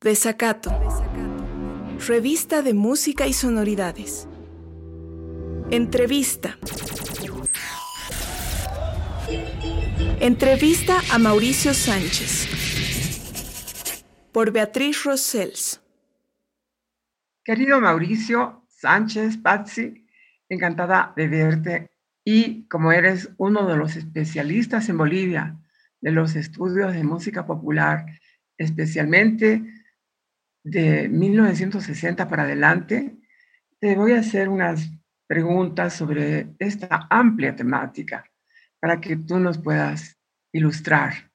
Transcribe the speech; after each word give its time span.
Desacato. 0.00 0.70
Revista 2.06 2.62
de 2.62 2.72
Música 2.72 3.26
y 3.26 3.32
Sonoridades. 3.32 4.28
Entrevista. 5.72 6.56
Entrevista 10.20 11.00
a 11.10 11.18
Mauricio 11.18 11.74
Sánchez. 11.74 12.46
Por 14.30 14.52
Beatriz 14.52 15.02
Rossells. 15.02 15.82
Querido 17.42 17.80
Mauricio 17.80 18.64
Sánchez, 18.68 19.36
Patsy, 19.38 20.06
encantada 20.48 21.12
de 21.16 21.26
verte 21.26 21.90
y 22.24 22.68
como 22.68 22.92
eres 22.92 23.30
uno 23.36 23.66
de 23.66 23.76
los 23.76 23.96
especialistas 23.96 24.88
en 24.90 24.96
Bolivia 24.96 25.58
de 26.00 26.12
los 26.12 26.36
estudios 26.36 26.92
de 26.92 27.02
música 27.02 27.44
popular, 27.44 28.06
especialmente 28.56 29.77
de 30.70 31.08
1960 31.08 32.28
para 32.28 32.44
adelante, 32.44 33.16
te 33.78 33.94
voy 33.94 34.12
a 34.12 34.20
hacer 34.20 34.48
unas 34.48 34.90
preguntas 35.26 35.94
sobre 35.94 36.54
esta 36.58 37.06
amplia 37.10 37.54
temática 37.54 38.24
para 38.80 39.00
que 39.00 39.16
tú 39.16 39.38
nos 39.38 39.58
puedas 39.58 40.16
ilustrar. 40.52 41.30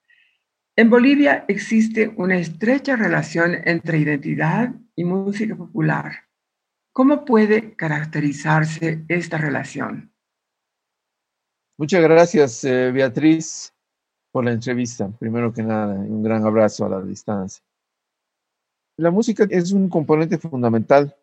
En 0.75 0.89
Bolivia 0.89 1.45
existe 1.47 2.11
una 2.17 2.37
estrecha 2.37 2.95
relación 2.95 3.55
entre 3.65 3.99
identidad 3.99 4.73
y 4.95 5.03
música 5.03 5.55
popular. 5.55 6.23
¿Cómo 6.91 7.25
puede 7.25 7.75
caracterizarse 7.75 9.05
esta 9.07 9.37
relación? 9.37 10.11
Muchas 11.77 12.01
gracias, 12.01 12.63
eh, 12.63 12.91
Beatriz, 12.91 13.73
por 14.31 14.45
la 14.45 14.51
entrevista. 14.51 15.11
Primero 15.19 15.53
que 15.53 15.63
nada, 15.63 15.93
un 15.93 16.23
gran 16.23 16.45
abrazo 16.45 16.85
a 16.85 16.89
la 16.89 17.01
distancia. 17.01 17.63
La 19.03 19.11
música 19.11 19.45
es 19.49 19.73
un 19.73 19.89
componente 19.89 20.37
fundamental 20.37 21.13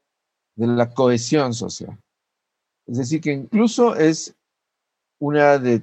de 0.54 0.66
la 0.66 0.92
cohesión 0.92 1.54
social. 1.54 1.98
Es 2.86 2.98
decir, 2.98 3.22
que 3.22 3.32
incluso 3.32 3.96
es 3.96 4.36
una 5.18 5.58
de, 5.58 5.82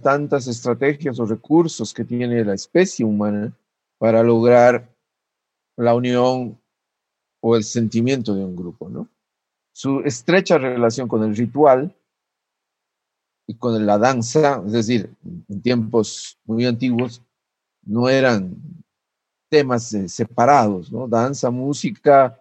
tantas 0.00 0.46
estrategias 0.46 1.18
o 1.18 1.26
recursos 1.26 1.92
que 1.92 2.04
tiene 2.04 2.44
la 2.44 2.54
especie 2.54 3.04
humana 3.04 3.52
para 3.98 4.22
lograr 4.22 4.88
la 5.76 5.96
unión 5.96 6.56
o 7.40 7.56
el 7.56 7.64
sentimiento 7.64 8.32
de 8.32 8.44
un 8.44 8.54
grupo, 8.54 8.88
¿no? 8.88 9.08
Su 9.72 10.02
estrecha 10.04 10.58
relación 10.58 11.08
con 11.08 11.24
el 11.24 11.34
ritual 11.34 11.92
y 13.48 13.56
con 13.56 13.84
la 13.84 13.98
danza, 13.98 14.62
es 14.64 14.72
decir, 14.72 15.12
en 15.48 15.60
tiempos 15.60 16.38
muy 16.44 16.66
antiguos, 16.66 17.20
no 17.82 18.08
eran 18.08 18.54
temas 19.50 19.92
eh, 19.92 20.08
separados, 20.08 20.90
¿no? 20.90 21.06
Danza, 21.06 21.50
música, 21.50 22.40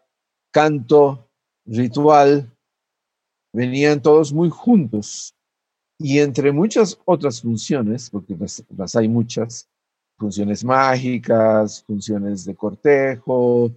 canto, 0.51 1.27
ritual, 1.65 2.49
venían 3.51 4.01
todos 4.01 4.31
muy 4.31 4.49
juntos. 4.49 5.35
Y 5.97 6.19
entre 6.19 6.53
muchas 6.53 6.97
otras 7.03 7.41
funciones, 7.41 8.09
porque 8.09 8.37
las, 8.77 8.95
hay 8.95 9.09
muchas, 9.09 9.67
funciones 10.17 10.63
mágicas, 10.63 11.83
funciones 11.83 12.45
de 12.45 12.55
cortejo, 12.55 13.71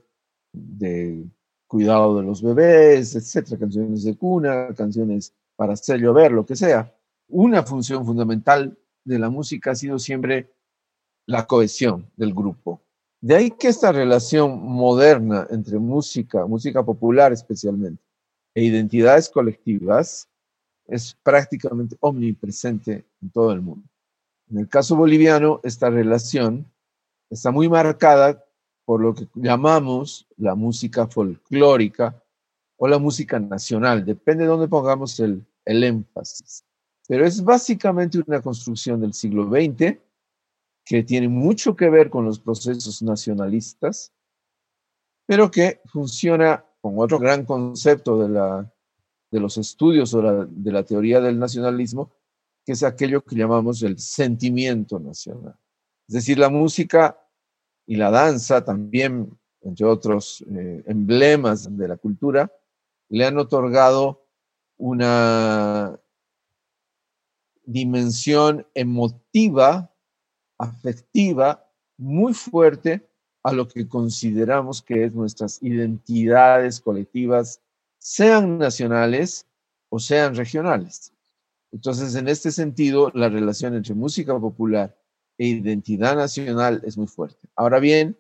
de 0.53 1.25
cuidado 1.67 2.19
de 2.19 2.25
los 2.25 2.43
bebés, 2.43 3.17
etcétera, 3.17 3.59
canciones 3.59 4.05
de 4.05 4.17
cuna, 4.17 4.69
canciones 4.77 5.33
para 5.57 5.73
hacer 5.73 6.01
llover, 6.01 6.31
lo 6.33 6.45
que 6.45 6.55
sea. 6.55 6.95
Una 7.29 7.63
función 7.63 8.05
fundamental 8.05 8.77
de 9.05 9.19
la 9.19 9.31
música 9.31 9.71
ha 9.71 9.75
sido 9.75 9.99
siempre 9.99 10.53
la 11.27 11.47
cohesión 11.47 12.11
del 12.17 12.35
grupo. 12.35 12.83
De 13.23 13.37
ahí 13.37 13.53
que 13.53 13.69
esta 13.69 13.93
relación 13.93 14.61
moderna 14.61 15.47
entre 15.49 15.79
música, 15.79 16.45
música 16.45 16.85
popular 16.85 17.33
especialmente, 17.33 18.03
e 18.53 18.65
identidades 18.65 19.29
colectivas 19.29 20.29
es 20.89 21.15
prácticamente 21.23 21.97
omnipresente 22.01 23.07
en 23.23 23.31
todo 23.31 23.53
el 23.53 23.61
mundo. 23.63 23.89
En 24.51 24.59
el 24.59 24.69
caso 24.69 24.97
boliviano, 24.97 25.61
esta 25.63 25.89
relación 25.89 26.67
está 27.31 27.53
muy 27.53 27.69
marcada 27.69 28.45
por 28.85 29.01
lo 29.01 29.15
que 29.15 29.29
llamamos 29.35 30.27
la 30.37 30.57
música 30.57 31.07
folclórica 31.07 32.21
o 32.77 32.89
la 32.89 32.99
música 32.99 33.39
nacional, 33.39 34.05
depende 34.05 34.43
de 34.43 34.51
dónde 34.51 34.67
pongamos 34.67 35.21
el 35.21 35.47
énfasis. 35.65 36.65
Pero 37.07 37.25
es 37.25 37.43
básicamente 37.43 38.19
una 38.19 38.43
construcción 38.43 39.01
del 39.01 39.15
siglo 39.15 39.49
XX 39.49 39.97
que 40.85 41.03
tiene 41.03 41.29
mucho 41.29 41.77
que 41.77 41.89
ver 41.91 42.11
con 42.11 42.25
los 42.25 42.41
procesos 42.41 43.03
nacionalistas, 43.03 44.13
pero 45.27 45.51
que 45.51 45.81
funciona 45.87 46.65
con 46.81 46.99
otro 46.99 47.19
gran 47.19 47.45
concepto 47.45 48.19
de, 48.19 48.29
la, 48.29 48.73
de 49.31 49.41
los 49.41 49.57
estudios 49.57 50.13
o 50.15 50.47
de 50.47 50.73
la 50.73 50.83
teoría 50.83 51.21
del 51.21 51.39
nacionalismo, 51.39 52.11
que 52.65 52.73
es 52.73 52.83
aquello 52.83 53.25
que 53.25 53.37
llamamos 53.37 53.83
el 53.83 53.99
sentimiento 53.99 54.99
nacional. 54.99 55.57
Es 56.09 56.15
decir, 56.15 56.39
la 56.39 56.51
música 56.51 57.19
y 57.87 57.97
la 57.97 58.11
danza 58.11 58.65
también, 58.65 59.39
entre 59.63 59.87
otros 59.87 60.45
eh, 60.51 60.83
emblemas 60.87 61.77
de 61.77 61.89
la 61.89 61.97
cultura, 61.97 62.53
le 63.09 63.25
han 63.25 63.39
otorgado 63.39 64.27
una 64.77 65.99
dimensión 67.65 68.67
emotiva 68.75 69.92
afectiva 70.63 71.69
muy 71.99 72.35
fuerte 72.35 73.09
a 73.43 73.53
lo 73.53 73.67
que 73.67 73.89
consideramos 73.89 74.83
que 74.83 75.05
es 75.05 75.13
nuestras 75.13 75.63
identidades 75.63 76.81
colectivas, 76.81 77.61
sean 77.99 78.59
nacionales 78.59 79.47
o 79.89 79.99
sean 79.99 80.35
regionales. 80.35 81.13
Entonces, 81.73 82.15
en 82.15 82.29
este 82.29 82.51
sentido, 82.51 83.11
la 83.15 83.29
relación 83.29 83.75
entre 83.75 83.95
música 83.95 84.39
popular 84.39 84.97
e 85.39 85.47
identidad 85.47 86.17
nacional 86.17 86.83
es 86.85 86.97
muy 86.97 87.07
fuerte. 87.07 87.49
Ahora 87.57 87.81
bien, 87.81 88.17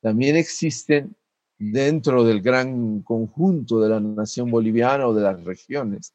también 0.00 0.36
existen 0.36 1.14
dentro 1.58 2.24
del 2.24 2.40
gran 2.40 3.02
conjunto 3.02 3.80
de 3.80 3.88
la 3.90 4.00
nación 4.00 4.50
boliviana 4.50 5.06
o 5.06 5.14
de 5.14 5.22
las 5.22 5.42
regiones 5.44 6.14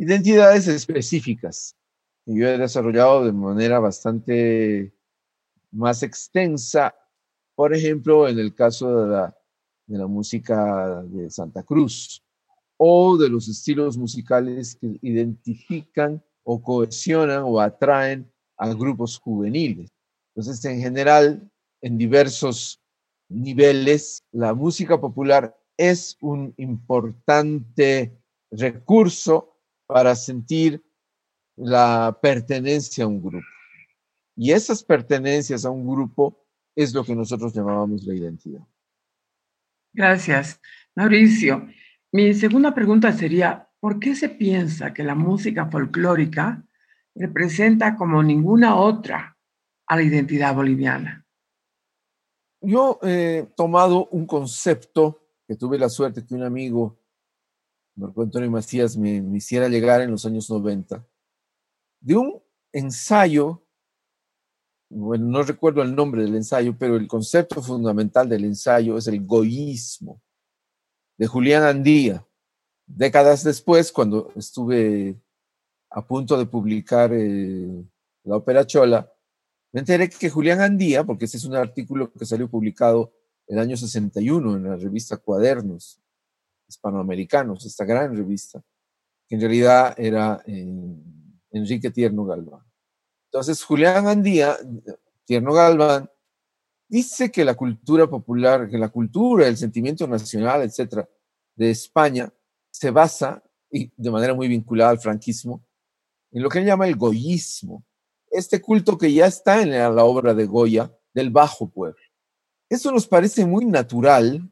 identidades 0.00 0.66
específicas 0.66 1.76
yo 2.34 2.48
he 2.48 2.58
desarrollado 2.58 3.24
de 3.24 3.32
manera 3.32 3.78
bastante 3.78 4.92
más 5.70 6.02
extensa, 6.02 6.94
por 7.54 7.74
ejemplo, 7.74 8.28
en 8.28 8.38
el 8.38 8.54
caso 8.54 9.02
de 9.02 9.08
la, 9.08 9.36
de 9.86 9.98
la 9.98 10.06
música 10.06 11.02
de 11.02 11.30
Santa 11.30 11.62
Cruz 11.62 12.22
o 12.76 13.16
de 13.18 13.28
los 13.28 13.48
estilos 13.48 13.98
musicales 13.98 14.76
que 14.80 14.98
identifican 15.02 16.22
o 16.44 16.62
cohesionan 16.62 17.42
o 17.44 17.60
atraen 17.60 18.30
a 18.56 18.72
grupos 18.72 19.18
juveniles. 19.18 19.90
Entonces, 20.34 20.64
en 20.64 20.80
general, 20.80 21.50
en 21.82 21.98
diversos 21.98 22.80
niveles, 23.28 24.24
la 24.32 24.54
música 24.54 25.00
popular 25.00 25.56
es 25.76 26.16
un 26.20 26.54
importante 26.56 28.18
recurso 28.50 29.56
para 29.86 30.14
sentir 30.14 30.82
la 31.60 32.18
pertenencia 32.20 33.04
a 33.04 33.06
un 33.06 33.22
grupo. 33.22 33.46
Y 34.36 34.52
esas 34.52 34.82
pertenencias 34.82 35.64
a 35.64 35.70
un 35.70 35.86
grupo 35.86 36.46
es 36.74 36.94
lo 36.94 37.04
que 37.04 37.14
nosotros 37.14 37.52
llamábamos 37.52 38.04
la 38.04 38.14
identidad. 38.14 38.66
Gracias, 39.92 40.60
Mauricio. 40.94 41.68
Mi 42.12 42.32
segunda 42.34 42.74
pregunta 42.74 43.12
sería, 43.12 43.68
¿por 43.80 43.98
qué 43.98 44.14
se 44.14 44.28
piensa 44.28 44.94
que 44.94 45.02
la 45.02 45.14
música 45.14 45.66
folclórica 45.66 46.64
representa 47.14 47.96
como 47.96 48.22
ninguna 48.22 48.76
otra 48.76 49.36
a 49.86 49.96
la 49.96 50.02
identidad 50.02 50.54
boliviana? 50.54 51.26
Yo 52.62 52.98
he 53.02 53.48
tomado 53.56 54.06
un 54.06 54.26
concepto 54.26 55.26
que 55.46 55.56
tuve 55.56 55.78
la 55.78 55.88
suerte 55.88 56.24
que 56.24 56.34
un 56.34 56.44
amigo, 56.44 56.98
Marco 57.96 58.22
Antonio 58.22 58.50
Macías, 58.50 58.96
me, 58.96 59.20
me 59.20 59.38
hiciera 59.38 59.68
llegar 59.68 60.00
en 60.00 60.12
los 60.12 60.24
años 60.24 60.48
90, 60.48 61.04
de 62.00 62.16
un 62.16 62.42
ensayo, 62.72 63.62
bueno, 64.88 65.26
no 65.26 65.42
recuerdo 65.42 65.82
el 65.82 65.94
nombre 65.94 66.22
del 66.22 66.34
ensayo, 66.34 66.76
pero 66.76 66.96
el 66.96 67.06
concepto 67.06 67.62
fundamental 67.62 68.28
del 68.28 68.44
ensayo 68.44 68.96
es 68.96 69.06
el 69.06 69.24
goísmo, 69.24 70.20
de 71.16 71.26
Julián 71.26 71.62
Andía. 71.62 72.26
Décadas 72.86 73.44
después, 73.44 73.92
cuando 73.92 74.32
estuve 74.34 75.20
a 75.90 76.06
punto 76.06 76.38
de 76.38 76.46
publicar 76.46 77.12
eh, 77.12 77.84
la 78.24 78.36
ópera 78.36 78.66
Chola, 78.66 79.12
me 79.72 79.80
enteré 79.80 80.08
que 80.08 80.30
Julián 80.30 80.60
Andía, 80.60 81.04
porque 81.04 81.26
ese 81.26 81.36
es 81.36 81.44
un 81.44 81.54
artículo 81.54 82.12
que 82.12 82.24
salió 82.24 82.48
publicado 82.48 83.12
el 83.46 83.58
año 83.58 83.76
61 83.76 84.56
en 84.56 84.64
la 84.64 84.76
revista 84.76 85.16
Cuadernos 85.16 86.00
Hispanoamericanos, 86.68 87.66
esta 87.66 87.84
gran 87.84 88.16
revista, 88.16 88.62
que 89.28 89.34
en 89.34 89.40
realidad 89.40 89.94
era 89.98 90.42
eh, 90.46 90.96
Enrique 91.50 91.90
Tierno 91.90 92.24
Galván. 92.24 92.62
Entonces, 93.26 93.62
Julián 93.62 94.06
Andía, 94.08 94.56
Tierno 95.24 95.52
Galván, 95.52 96.10
dice 96.88 97.30
que 97.30 97.44
la 97.44 97.54
cultura 97.54 98.08
popular, 98.08 98.68
que 98.68 98.78
la 98.78 98.88
cultura, 98.88 99.46
el 99.46 99.56
sentimiento 99.56 100.06
nacional, 100.06 100.62
etcétera, 100.62 101.08
de 101.54 101.70
España 101.70 102.32
se 102.70 102.90
basa, 102.90 103.42
y 103.70 103.92
de 103.96 104.10
manera 104.10 104.34
muy 104.34 104.48
vinculada 104.48 104.90
al 104.90 104.98
franquismo, 104.98 105.64
en 106.32 106.42
lo 106.42 106.48
que 106.48 106.58
él 106.58 106.66
llama 106.66 106.88
el 106.88 106.96
goyismo, 106.96 107.84
este 108.30 108.60
culto 108.60 108.96
que 108.96 109.12
ya 109.12 109.26
está 109.26 109.62
en 109.62 109.70
la, 109.70 110.04
obra 110.04 110.34
de 110.34 110.46
Goya 110.46 110.92
del 111.12 111.30
bajo 111.30 111.68
pueblo. 111.68 112.00
Eso 112.68 112.92
nos 112.92 113.06
parece 113.06 113.44
muy 113.44 113.64
natural, 113.64 114.48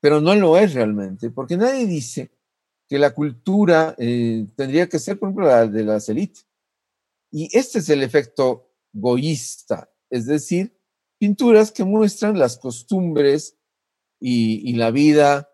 pero 0.00 0.20
no 0.20 0.34
lo 0.34 0.58
es 0.58 0.74
realmente, 0.74 1.30
porque 1.30 1.56
nadie 1.56 1.86
dice 1.86 2.30
que 2.88 2.98
la 2.98 3.14
cultura 3.14 3.94
eh, 3.98 4.46
tendría 4.56 4.88
que 4.88 4.98
ser, 4.98 5.18
por 5.18 5.28
ejemplo, 5.28 5.46
la 5.46 5.66
de 5.66 5.84
las 5.84 6.08
élites. 6.08 6.46
Y 7.30 7.48
este 7.56 7.80
es 7.80 7.88
el 7.88 8.02
efecto 8.02 8.70
goísta, 8.92 9.90
es 10.08 10.26
decir, 10.26 10.78
pinturas 11.18 11.72
que 11.72 11.84
muestran 11.84 12.38
las 12.38 12.58
costumbres 12.58 13.58
y, 14.20 14.72
la 14.74 14.90
vida, 14.90 15.50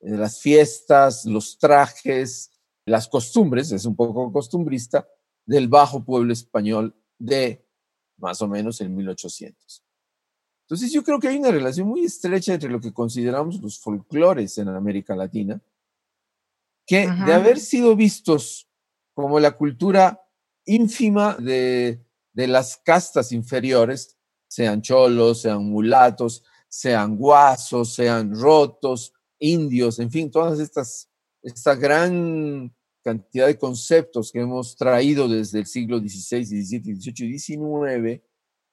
eh, 0.00 0.10
las 0.10 0.40
fiestas, 0.40 1.24
los 1.24 1.58
trajes, 1.58 2.50
las 2.86 3.08
costumbres, 3.08 3.72
es 3.72 3.84
un 3.86 3.96
poco 3.96 4.32
costumbrista, 4.32 5.08
del 5.46 5.68
bajo 5.68 6.04
pueblo 6.04 6.32
español 6.32 6.94
de 7.18 7.66
más 8.18 8.40
o 8.42 8.48
menos 8.48 8.80
el 8.80 8.90
1800. 8.90 9.84
Entonces 10.66 10.92
yo 10.92 11.02
creo 11.02 11.18
que 11.18 11.28
hay 11.28 11.36
una 11.36 11.50
relación 11.50 11.88
muy 11.88 12.04
estrecha 12.04 12.54
entre 12.54 12.70
lo 12.70 12.80
que 12.80 12.92
consideramos 12.92 13.60
los 13.60 13.78
folclores 13.78 14.56
en 14.58 14.68
América 14.68 15.14
Latina, 15.14 15.60
que 16.86 17.08
de 17.08 17.32
haber 17.32 17.58
sido 17.58 17.96
vistos 17.96 18.68
como 19.14 19.40
la 19.40 19.52
cultura 19.52 20.20
ínfima 20.66 21.34
de, 21.34 22.04
de 22.32 22.46
las 22.46 22.76
castas 22.76 23.32
inferiores, 23.32 24.16
sean 24.48 24.82
cholos, 24.82 25.42
sean 25.42 25.64
mulatos, 25.64 26.44
sean 26.68 27.16
guasos, 27.16 27.94
sean 27.94 28.34
rotos, 28.34 29.12
indios, 29.38 29.98
en 29.98 30.10
fin, 30.10 30.30
todas 30.30 30.58
estas, 30.58 31.10
esta 31.42 31.74
gran 31.74 32.74
cantidad 33.02 33.46
de 33.46 33.58
conceptos 33.58 34.32
que 34.32 34.40
hemos 34.40 34.76
traído 34.76 35.28
desde 35.28 35.60
el 35.60 35.66
siglo 35.66 35.98
XVI, 35.98 36.44
XVII, 36.44 36.96
XVIII 36.96 37.34
y 37.34 37.38
XIX, 37.38 38.22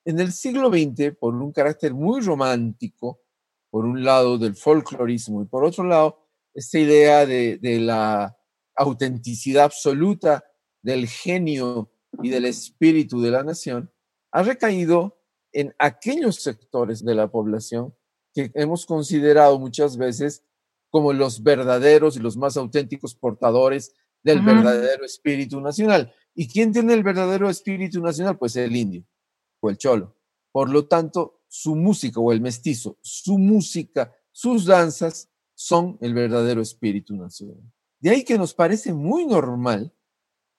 en 0.06 0.20
el 0.20 0.32
siglo 0.32 0.70
XX, 0.70 1.16
por 1.20 1.36
un 1.36 1.52
carácter 1.52 1.94
muy 1.94 2.22
romántico, 2.22 3.22
por 3.70 3.86
un 3.86 4.04
lado 4.04 4.38
del 4.38 4.56
folclorismo 4.56 5.44
y 5.44 5.46
por 5.46 5.64
otro 5.64 5.84
lado, 5.84 6.21
esta 6.54 6.80
idea 6.80 7.26
de, 7.26 7.58
de 7.58 7.80
la 7.80 8.38
autenticidad 8.76 9.66
absoluta 9.66 10.44
del 10.82 11.08
genio 11.08 11.92
y 12.22 12.30
del 12.30 12.46
espíritu 12.46 13.22
de 13.22 13.32
la 13.32 13.44
nación, 13.44 13.92
ha 14.32 14.44
recaído 14.44 15.20
en 15.54 15.74
aquellos 15.80 16.38
sectores 16.38 17.04
de 17.04 17.16
la 17.16 17.30
población 17.30 17.94
que 18.34 18.52
hemos 18.54 18.86
considerado 18.86 19.60
muchas 19.60 19.98
veces 19.98 20.44
como 20.90 21.14
los 21.14 21.44
verdaderos 21.44 22.16
y 22.16 22.20
los 22.20 22.38
más 22.38 22.58
auténticos 22.58 23.16
portadores 23.16 23.94
del 24.24 24.42
verdadero 24.42 25.06
espíritu 25.06 25.60
nacional. 25.62 26.14
¿Y 26.36 26.48
quién 26.48 26.72
tiene 26.72 26.94
el 26.94 27.04
verdadero 27.04 27.50
espíritu 27.50 28.02
nacional? 28.02 28.38
Pues 28.38 28.56
el 28.56 28.76
indio 28.76 29.06
o 29.62 29.70
el 29.70 29.78
cholo. 29.78 30.18
Por 30.52 30.70
lo 30.70 30.88
tanto, 30.88 31.42
su 31.48 31.76
música 31.76 32.20
o 32.20 32.32
el 32.32 32.42
mestizo, 32.42 32.98
su 33.02 33.38
música, 33.38 34.14
sus 34.32 34.66
danzas 34.66 35.31
son 35.62 35.98
el 36.02 36.14
verdadero 36.16 36.62
espíritu 36.62 37.16
nacional. 37.16 37.62
De 38.00 38.10
ahí 38.10 38.24
que 38.24 38.38
nos 38.38 38.54
parece 38.54 38.94
muy 38.94 39.28
normal 39.28 39.94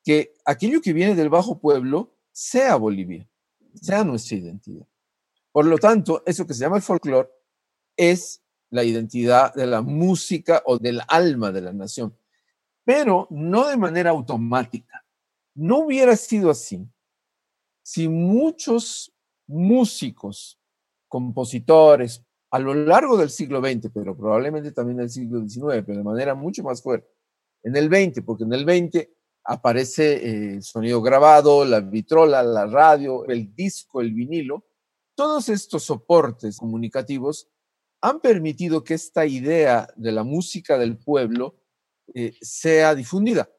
que 0.05 0.35
aquello 0.45 0.81
que 0.81 0.93
viene 0.93 1.17
del 1.17 1.29
bajo 1.29 1.59
pueblo 1.59 2.15
sea 2.31 2.77
Bolivia 2.77 3.29
sea 3.81 4.05
nuestra 4.05 4.37
identidad. 4.37 4.87
Por 5.51 5.67
lo 5.67 5.79
tanto, 5.79 6.23
eso 6.27 6.47
que 6.47 6.55
se 6.55 6.61
llama 6.61 6.77
el 6.77 6.83
folclore 6.83 7.29
es 7.97 8.43
la 8.71 8.85
identidad 8.85 9.53
de 9.55 9.67
la 9.67 9.83
música 9.83 10.63
o 10.67 10.79
del 10.79 11.01
alma 11.09 11.51
de 11.53 11.63
la 11.63 11.73
nación, 11.73 12.17
pero 12.85 13.27
no 13.31 13.69
de 13.69 13.77
manera 13.77 14.11
automática. 14.11 15.05
No 15.55 15.81
hubiera 15.81 16.17
sido 16.17 16.51
así 16.51 16.87
si 17.83 18.09
muchos 18.09 19.13
músicos, 19.47 20.59
compositores, 21.09 22.25
a 22.53 22.59
lo 22.59 22.75
largo 22.75 23.17
del 23.17 23.31
siglo 23.31 23.61
XX, 23.61 23.91
pero 23.95 24.15
probablemente 24.15 24.73
también 24.73 24.99
del 24.99 25.09
siglo 25.09 25.41
XIX, 25.41 25.85
pero 25.87 25.99
de 25.99 26.05
manera 26.05 26.35
mucho 26.35 26.63
más 26.63 26.83
fuerte, 26.83 27.09
en 27.63 27.75
el 27.77 27.87
XX, 27.87 28.23
porque 28.25 28.45
en 28.45 28.53
el 28.53 28.63
XX 28.65 29.09
aparece 29.45 30.13
eh, 30.17 30.55
el 30.55 30.63
sonido 30.63 31.01
grabado, 31.01 31.65
la 31.65 31.81
vitrola, 31.81 32.43
la 32.43 32.67
radio, 32.67 33.25
el 33.27 33.55
disco, 33.55 34.03
el 34.03 34.13
vinilo. 34.13 34.67
Todos 35.17 35.49
estos 35.49 35.85
soportes 35.85 36.59
comunicativos 36.59 37.49
han 38.03 38.21
permitido 38.21 38.85
que 38.85 38.95
esta 38.95 39.25
idea 39.25 39.89
de 39.97 40.13
la 40.13 40.23
música 40.23 40.77
del 40.77 40.99
pueblo 40.99 41.57
eh, 42.15 42.35
sea 42.43 42.95
difundida. 42.95 43.51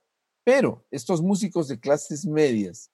Pero 0.44 0.86
estos 0.92 1.22
músicos 1.24 1.68
de 1.68 1.80
clases 1.80 2.28
medias, 2.28 2.92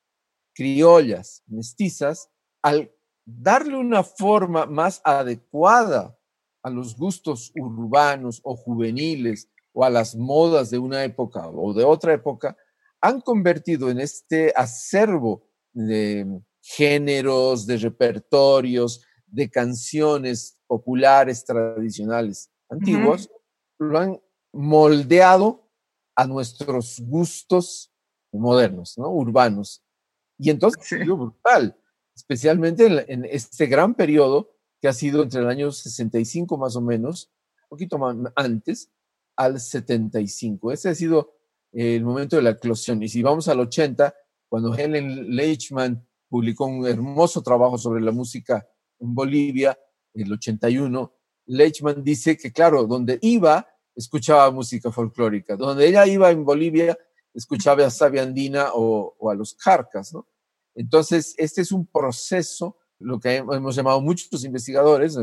criollas, 0.54 1.44
mestizas, 1.48 2.30
al 2.62 2.94
darle 3.38 3.78
una 3.78 4.04
forma 4.04 4.66
más 4.66 5.02
adecuada 5.04 6.18
a 6.64 6.70
los 6.70 6.98
gustos 6.98 7.52
urbanos 7.56 8.42
o 8.44 8.56
juveniles 8.56 9.50
o 9.74 9.84
a 9.84 9.90
las 9.90 10.16
modas 10.16 10.70
de 10.70 10.80
una 10.80 11.04
época 11.04 11.48
o 11.48 11.74
de 11.74 11.84
otra 11.84 12.14
época, 12.14 12.58
han 13.02 13.22
convertido 13.22 13.90
en 13.90 14.00
este 14.00 14.52
acervo 14.56 15.48
de 15.72 16.42
géneros, 16.62 17.66
de 17.66 17.78
repertorios, 17.78 19.06
de 19.26 19.50
canciones 19.50 20.60
populares, 20.68 21.46
tradicionales, 21.46 22.52
antiguos, 22.70 23.30
lo 23.78 23.98
han 23.98 24.22
moldeado 24.52 25.70
a 26.16 26.26
nuestros 26.26 27.00
gustos 27.00 27.94
modernos, 28.32 28.98
¿no? 28.98 29.10
Urbanos. 29.10 29.84
Y 30.38 30.50
entonces 30.50 31.06
brutal, 31.06 31.79
especialmente 32.20 32.86
en, 33.08 33.24
este 33.24 33.68
gran 33.68 33.96
periodo 33.96 34.52
que 34.82 34.90
ha 34.90 34.94
sido 34.94 35.24
entre 35.24 35.40
el 35.40 35.48
año 35.48 35.72
65 35.72 36.58
más 36.58 36.76
o 36.76 36.82
menos, 36.82 37.32
un 37.64 37.70
poquito 37.70 37.98
antes, 38.36 38.92
al 39.38 39.60
75. 39.60 40.74
Ese 40.74 40.90
ha 40.90 40.96
sido 40.96 41.34
el 41.72 42.04
momento 42.04 42.36
de 42.36 42.42
la 42.42 42.52
eclosión. 42.52 43.02
Y 43.02 43.08
si 43.08 43.22
vamos 43.22 43.48
al 43.48 43.62
80, 43.62 44.14
cuando 44.50 44.76
Helen 44.76 45.34
Leichman 45.34 46.06
publicó 46.28 46.66
un 46.66 46.86
hermoso 46.86 47.42
trabajo 47.42 47.78
sobre 47.78 48.02
la 48.02 48.12
música 48.12 48.68
en 49.00 49.16
Bolivia, 49.16 49.80
el 50.14 50.34
81, 50.34 51.14
Leichman 51.46 52.04
dice 52.04 52.38
que, 52.38 52.52
claro, 52.52 52.86
donde 52.86 53.18
iba, 53.22 53.66
escuchaba 53.96 54.52
música 54.52 54.92
folclórica. 54.92 55.56
Donde 55.56 55.88
ella 55.88 56.06
iba 56.06 56.30
en 56.32 56.44
Bolivia, 56.44 56.98
escuchaba 57.34 57.86
a 57.86 57.90
Sabia 57.90 58.24
Andina 58.24 58.72
o, 58.74 59.30
a 59.32 59.36
los 59.36 59.54
Carcas, 59.54 60.14
¿no? 60.14 60.28
Entonces, 60.76 61.36
este 61.38 61.62
es 61.62 61.72
un 61.72 61.86
proceso, 61.86 62.78
lo 63.00 63.20
que 63.20 63.38
hemos 63.38 63.76
llamado 63.76 64.02
muchos 64.02 64.44
investigadores, 64.44 65.18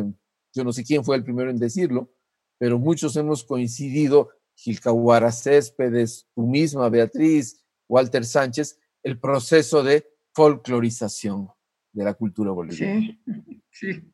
yo 0.55 0.65
no 0.65 0.73
sé 0.73 0.85
quién 0.85 1.05
fue 1.05 1.17
el 1.17 1.25
primero 1.25 1.50
en 1.50 1.59
decirlo, 1.59 2.12
pero 2.59 2.79
muchos 2.79 3.17
hemos 3.17 3.45
coincidido 3.45 4.31
Gilcahuara 4.55 5.31
Céspedes, 5.31 6.29
tú 6.35 6.47
misma, 6.47 6.88
Beatriz, 6.88 7.62
Walter 7.88 8.25
Sánchez, 8.25 8.79
el 9.03 9.21
proceso 9.21 9.83
de 9.83 10.07
folclorización 10.35 11.49
de 11.93 12.05
la 12.05 12.15
cultura 12.15 12.50
boliviana. 12.50 13.00
Sí, 13.00 13.21
sí. 13.71 14.12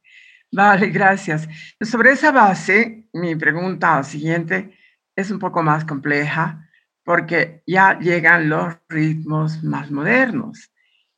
Vale, 0.51 0.91
gracias. 0.91 1.49
Sobre 1.81 2.13
esa 2.13 2.31
base, 2.31 3.09
mi 3.15 3.35
pregunta 3.37 4.03
siguiente 4.03 4.77
es 5.17 5.31
un 5.31 5.39
poco 5.39 5.63
más 5.63 5.85
compleja 5.85 6.69
porque 7.05 7.63
ya 7.67 7.99
llegan 7.99 8.49
los 8.49 8.75
ritmos 8.89 9.63
más 9.65 9.91
modernos. 9.91 10.72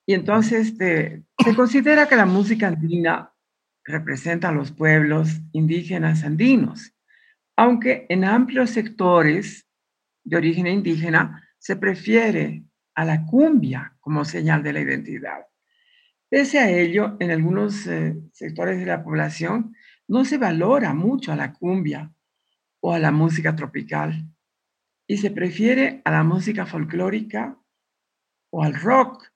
Y 0.06 0.14
entonces 0.14 0.68
este, 0.68 1.25
se 1.42 1.54
considera 1.54 2.08
que 2.08 2.16
la 2.16 2.26
música 2.26 2.68
andina 2.68 3.32
representa 3.84 4.49
a 4.49 4.52
los 4.52 4.73
pueblos 4.73 5.40
indígenas 5.52 6.25
andinos 6.25 6.94
aunque 7.56 8.06
en 8.08 8.25
amplios 8.25 8.70
sectores 8.70 9.68
de 10.25 10.37
origen 10.37 10.66
indígena 10.66 11.49
se 11.58 11.76
prefiere 11.76 12.64
a 12.94 13.04
la 13.04 13.25
cumbia 13.26 13.96
como 14.00 14.25
señal 14.25 14.62
de 14.62 14.73
la 14.73 14.80
identidad. 14.80 15.46
Pese 16.28 16.58
a 16.58 16.70
ello, 16.70 17.16
en 17.20 17.30
algunos 17.30 17.87
eh, 17.87 18.16
sectores 18.32 18.78
de 18.78 18.87
la 18.87 19.02
población 19.02 19.75
no 20.08 20.25
se 20.25 20.38
valora 20.38 20.94
mucho 20.94 21.32
a 21.32 21.37
la 21.37 21.52
cumbia 21.52 22.12
o 22.80 22.92
a 22.92 22.99
la 22.99 23.12
música 23.12 23.54
tropical 23.54 24.28
y 25.06 25.18
se 25.18 25.30
prefiere 25.30 26.02
a 26.04 26.11
la 26.11 26.25
música 26.25 26.66
folclórica 26.66 27.58
o 28.50 28.62
al 28.62 28.75
rock. 28.75 29.30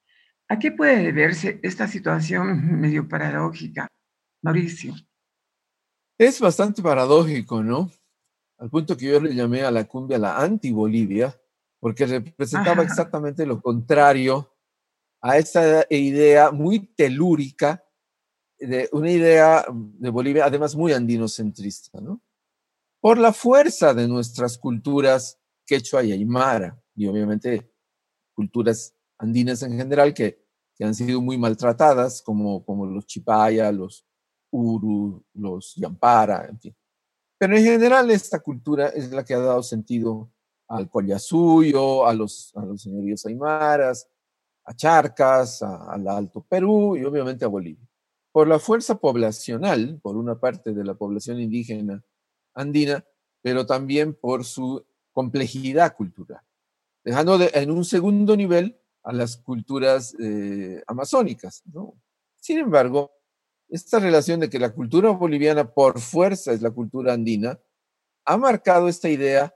¿A 0.49 0.59
qué 0.59 0.73
puede 0.73 1.05
deberse 1.05 1.61
esta 1.63 1.87
situación 1.87 2.81
medio 2.81 3.07
paradójica, 3.07 3.87
Mauricio? 4.43 4.95
Es 6.19 6.41
bastante 6.41 6.83
paradójico, 6.83 7.63
¿no? 7.63 7.91
al 8.59 8.71
punto 8.71 8.97
que 8.97 9.07
yo 9.07 9.21
le 9.21 9.35
llamé 9.35 9.63
a 9.63 9.71
la 9.71 9.85
cumbia 9.85 10.19
la 10.19 10.39
anti-Bolivia, 10.39 11.35
porque 11.81 12.07
representaba 12.07 12.83
exactamente 12.83 13.47
lo 13.47 13.61
contrario 13.61 14.53
a 15.21 15.39
esa 15.39 15.87
idea 15.91 16.51
muy 16.51 16.81
telúrica 16.95 17.85
de 18.59 18.89
una 18.93 19.11
idea 19.11 19.65
de 19.71 20.11
Bolivia, 20.11 20.45
además 20.45 20.75
muy 20.75 20.93
andinocentrista, 20.93 22.01
¿no? 22.01 22.21
Por 23.01 23.19
la 23.19 23.33
fuerza 23.33 23.95
de 23.95 24.09
nuestras 24.09 24.59
culturas 24.59 25.39
quechua 25.65 26.03
y 26.03 26.11
aymara, 26.11 26.83
y 26.97 27.07
obviamente 27.07 27.71
culturas 28.35 28.97
andinas 29.19 29.63
en 29.63 29.77
general 29.77 30.15
que, 30.15 30.45
que 30.75 30.85
han 30.85 30.95
sido 30.95 31.21
muy 31.21 31.37
maltratadas, 31.37 32.23
como, 32.23 32.65
como 32.65 32.87
los 32.87 33.07
chipaya, 33.07 33.71
los 33.73 34.07
uru, 34.51 35.25
los 35.35 35.75
yampara, 35.75 36.47
en 36.49 36.59
fin. 36.61 36.77
Pero 37.39 37.57
en 37.57 37.65
general 37.65 38.11
esta 38.11 38.41
cultura 38.41 38.89
es 38.89 39.11
la 39.11 39.25
que 39.25 39.35
ha 39.35 39.39
dado 39.39 39.63
sentido 39.63 40.31
al 40.69 40.91
Collasuyo, 40.91 42.07
a 42.07 42.13
los, 42.15 42.53
a 42.57 42.65
los 42.65 42.83
señoríos 42.83 43.25
aymaras, 43.27 44.09
a 44.65 44.75
Charcas, 44.75 45.63
al 45.63 46.07
Alto 46.09 46.45
Perú 46.49 46.97
y 46.97 47.05
obviamente 47.05 47.45
a 47.45 47.49
Bolivia. 47.49 47.89
Por 48.33 48.49
la 48.49 48.59
fuerza 48.59 48.97
poblacional, 48.97 49.99
por 50.03 50.17
una 50.17 50.39
parte 50.39 50.73
de 50.73 50.85
la 50.85 50.95
población 50.95 51.41
indígena 51.41 52.05
andina, 52.55 53.05
pero 53.41 53.67
también 53.67 54.15
por 54.15 54.45
su 54.45 54.85
complejidad 55.13 55.97
cultural, 55.97 56.43
dejando 57.03 57.39
en 57.41 57.71
un 57.71 57.85
segundo 57.85 58.37
nivel 58.37 58.79
a 59.03 59.13
las 59.13 59.37
culturas 59.37 60.15
eh, 60.21 60.83
amazónicas. 60.87 61.63
¿no? 61.73 61.95
Sin 62.37 62.59
embargo, 62.59 63.13
esta 63.69 63.99
relación 63.99 64.41
de 64.41 64.49
que 64.49 64.59
la 64.59 64.73
cultura 64.73 65.11
boliviana 65.11 65.71
por 65.71 66.01
fuerza 66.01 66.53
es 66.53 66.63
la 66.63 66.71
cultura 66.71 67.13
andina, 67.13 67.59
ha 68.25 68.37
marcado 68.37 68.89
esta 68.89 69.09
idea 69.09 69.55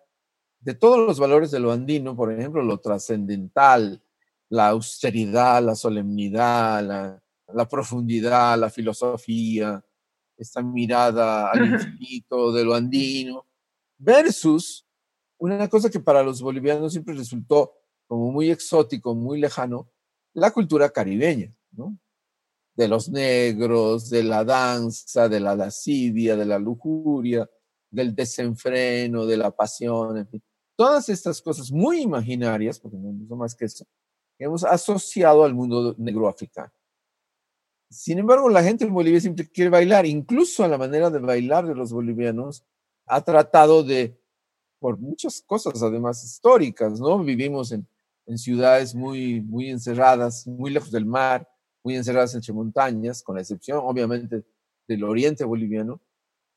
de 0.61 0.75
todos 0.75 0.99
los 0.99 1.19
valores 1.19 1.51
de 1.51 1.61
lo 1.61 1.73
andino, 1.73 2.15
por 2.15 2.33
ejemplo, 2.33 2.63
lo 2.63 2.79
trascendental, 2.79 4.03
la 4.49 4.69
austeridad, 4.69 5.63
la 5.63 5.75
solemnidad, 5.75 7.21
la, 7.49 7.69
profundidad, 7.69 8.59
la 8.59 8.71
filosofía, 8.71 9.85
esta 10.37 10.63
mirada 10.63 11.51
al 11.51 11.67
infinito 11.73 12.53
de 12.53 12.65
lo 12.65 12.75
andino, 12.75 13.47
versus 13.99 14.87
una 15.39 15.69
cosa 15.69 15.91
que 15.91 16.01
para 16.01 16.23
los 16.23 16.41
bolivianos 16.41 16.93
siempre 16.93 17.15
resultó 17.15 17.73
como 18.13 18.31
muy 18.31 18.51
exótico, 18.51 19.15
muy 19.15 19.41
lejano, 19.41 19.89
la 20.35 20.51
cultura 20.51 20.91
caribeña, 20.91 21.51
¿no? 21.71 21.97
De 22.75 22.87
los 22.87 23.09
negros, 23.09 24.11
de 24.11 24.23
la 24.23 24.45
danza, 24.45 25.31
de 25.31 25.41
la 25.41 25.57
lascivia, 25.57 26.37
de 26.37 26.45
la 26.45 26.59
lujuria, 26.59 27.49
del 27.91 28.15
desenfreno, 28.15 29.25
de 29.25 29.39
la 29.39 29.51
pasión, 29.51 30.19
en 30.19 30.29
fin. 30.29 30.43
Todas 30.77 31.09
estas 31.09 31.41
cosas 31.41 31.73
muy 31.73 32.03
imaginarias, 32.03 32.79
porque 32.79 32.99
no 32.99 33.27
son 33.27 33.39
más 33.39 33.55
que 33.55 33.65
eso, 33.65 33.87
hemos 34.39 34.63
asociado 34.63 35.43
al 35.43 35.55
mundo 35.55 35.95
negro 35.97 36.29
africano. 36.29 36.71
Sin 37.89 38.19
embargo, 38.19 38.51
la 38.51 38.63
gente 38.63 38.85
en 38.85 38.93
Bolivia 38.93 39.23
siempre 39.23 39.49
quiere 39.49 39.71
bailar, 39.71 40.05
incluso 40.05 40.63
a 40.65 40.69
la 40.69 40.77
manera 40.77 41.09
de 41.09 41.19
bailar 41.19 41.67
de 41.67 41.75
los 41.75 41.95
bolivianos 41.95 42.63
ha 43.07 43.23
tratado 43.23 43.83
de, 43.83 44.21
por 44.79 44.99
muchas 44.99 45.41
cosas 45.41 45.83
además 45.83 46.23
históricas, 46.23 47.01
¿no? 47.01 47.19
Vivimos 47.25 47.73
en, 47.73 47.89
en 48.27 48.39
ciudades 48.39 48.95
muy, 48.95 49.41
muy 49.41 49.71
encerradas, 49.71 50.47
muy 50.47 50.71
lejos 50.71 50.91
del 50.91 51.07
mar, 51.07 51.49
muy 51.85 51.97
encerradas 51.97 52.35
entre 52.35 52.53
montañas, 52.53 53.23
con 53.23 53.37
la 53.37 53.43
excepción 53.43 53.81
obviamente 53.83 54.45
del 54.87 55.05
oriente 55.05 55.45
boliviano, 55.45 56.01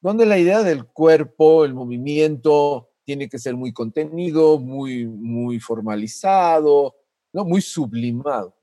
donde 0.01 0.25
la 0.25 0.37
idea 0.37 0.63
del 0.63 0.85
cuerpo, 0.85 1.65
el 1.65 1.73
movimiento, 1.73 2.89
tiene 3.05 3.29
que 3.29 3.39
ser 3.39 3.55
muy 3.55 3.71
contenido, 3.71 4.59
muy, 4.59 5.05
muy 5.07 5.59
formalizado, 5.59 6.95
¿no? 7.33 7.45
muy 7.45 7.61
sublimado. 7.61 8.55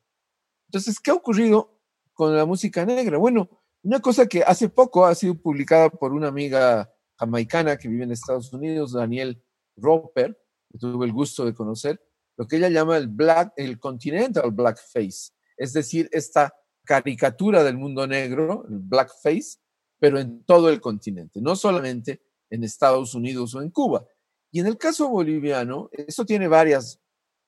Entonces, 0.69 0.99
¿qué 1.01 1.11
ha 1.11 1.15
ocurrido 1.15 1.79
con 2.13 2.37
la 2.37 2.45
música 2.45 2.85
negra? 2.85 3.19
Bueno, 3.19 3.49
una 3.83 4.01
cosa 4.01 4.27
que 4.27 4.43
hace 4.43 4.69
poco 4.69 5.05
ha 5.07 5.15
sido 5.15 5.35
publicada 5.35 5.91
por 5.91 6.13
una 6.13 6.29
amiga 6.29 6.93
jamaicana 7.17 7.77
que 7.77 7.89
vive 7.89 8.05
en 8.05 8.13
Estados 8.13 8.53
Unidos, 8.53 8.93
Daniel 8.93 9.43
Roper, 9.77 10.39
que 10.71 10.79
tuve 10.79 11.07
el 11.07 11.13
gusto 11.13 11.45
de 11.45 11.55
conocer, 11.55 12.01
lo 12.37 12.47
que 12.47 12.57
ella 12.57 12.69
llama 12.69 12.97
el 12.97 13.09
black, 13.09 13.53
el 13.57 13.79
continental 13.79 14.51
blackface, 14.51 15.33
es 15.57 15.73
decir, 15.73 16.09
esta 16.13 16.55
caricatura 16.85 17.63
del 17.63 17.77
mundo 17.77 18.07
negro, 18.07 18.65
el 18.69 18.79
blackface, 18.79 19.59
pero 19.99 20.19
en 20.19 20.43
todo 20.45 20.69
el 20.69 20.81
continente, 20.81 21.41
no 21.41 21.55
solamente 21.55 22.23
en 22.51 22.65
Estados 22.65 23.15
Unidos 23.15 23.55
o 23.55 23.63
en 23.63 23.71
Cuba. 23.71 24.05
Y 24.51 24.61
en 24.61 24.67
el 24.67 24.77
caso 24.77 25.09
boliviano, 25.09 25.89
eso 25.93 26.27
tiene 26.27 26.49
varias 26.49 27.01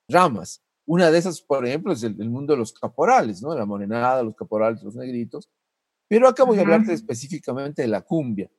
ramas. 0.09 0.63
Una 0.87 1.11
de 1.11 1.19
esas, 1.19 1.41
por 1.41 1.67
ejemplo, 1.67 1.93
es 1.93 2.03
el, 2.03 2.17
mundo 2.31 2.55
de 2.55 2.59
los 2.59 2.73
caporales, 2.73 3.43
¿no? 3.43 3.55
La 3.55 3.67
morenada, 3.67 4.23
los 4.23 4.35
caporales, 4.35 4.83
los 4.83 4.97
negritos. 4.97 5.51
Pero 6.09 6.29
acá 6.29 6.45
voy 6.45 6.59
a 6.59 6.63
hablarte 6.63 6.93
específicamente 6.93 7.83
de 7.83 7.89
la 7.89 8.03
cumbia. 8.03 8.51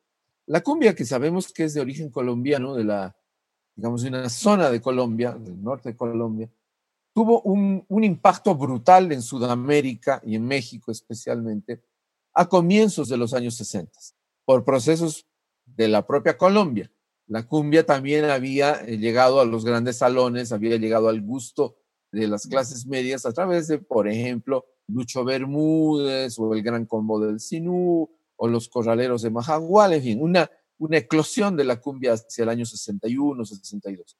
La 0.48 0.62
cumbia, 0.62 0.94
que 0.94 1.06
sabemos 1.06 1.52
que 1.52 1.64
es 1.64 1.74
de 1.74 1.82
origen 1.82 2.10
colombiano, 2.10 2.76
de 2.76 2.84
la, 2.84 3.16
digamos, 3.76 4.04
una 4.04 4.30
zona 4.30 4.70
de 4.70 4.82
Colombia, 4.82 5.34
del 5.34 5.62
norte 5.62 5.90
de 5.90 5.96
Colombia, 5.96 6.50
tuvo 7.14 7.42
un, 7.42 7.86
un 7.88 8.04
impacto 8.04 8.56
brutal 8.56 9.12
en 9.12 9.22
Sudamérica 9.22 10.22
y 10.26 10.36
en 10.36 10.46
México 10.46 10.92
especialmente 10.92 11.82
a 12.34 12.48
comienzos 12.48 13.08
de 13.08 13.18
los 13.18 13.34
años 13.34 13.56
60, 13.56 13.92
por 14.44 14.66
procesos 14.66 15.26
de 15.66 15.88
la 15.88 16.06
propia 16.06 16.38
Colombia. 16.38 16.92
La 17.28 17.48
cumbia 17.48 17.86
también 17.86 18.26
había 18.26 18.82
eh, 18.86 18.98
llegado 18.98 19.40
a 19.40 19.46
los 19.46 19.66
grandes 19.66 19.98
salones, 19.98 20.52
había 20.52 20.78
llegado 20.78 21.10
al 21.10 21.22
gusto 21.22 21.78
de 22.12 22.28
las 22.28 22.46
clases 22.46 22.86
medias 22.86 23.26
a 23.26 23.34
través 23.34 23.68
de, 23.68 23.80
por 23.80 24.08
ejemplo, 24.08 24.66
Lucho 24.88 25.24
Bermúdez 25.24 26.38
o 26.38 26.54
el 26.54 26.62
Gran 26.62 26.86
Combo 26.86 27.20
del 27.20 27.40
Sinú 27.40 28.10
o 28.36 28.48
los 28.48 28.70
Corraleros 28.70 29.22
de 29.22 29.32
Majagual, 29.32 29.94
en 29.94 30.04
fin, 30.04 30.22
una, 30.22 30.50
una 30.78 30.98
eclosión 30.98 31.56
de 31.56 31.64
la 31.64 31.80
cumbia 31.80 32.14
hacia 32.14 32.44
el 32.44 32.50
año 32.50 32.66
61, 32.66 33.46
62. 33.46 34.18